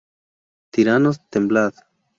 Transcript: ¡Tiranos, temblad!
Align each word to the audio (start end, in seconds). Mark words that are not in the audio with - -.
¡Tiranos, 0.71 1.21
temblad! 1.29 1.75